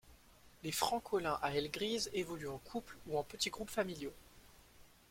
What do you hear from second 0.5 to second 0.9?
Les